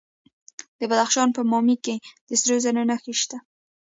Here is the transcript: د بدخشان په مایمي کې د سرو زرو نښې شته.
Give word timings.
د 0.79 0.81
بدخشان 0.91 1.29
په 1.33 1.41
مایمي 1.51 1.75
کې 1.85 1.95
د 2.27 2.29
سرو 2.41 2.55
زرو 2.63 2.81
نښې 2.89 3.13
شته. 3.21 3.37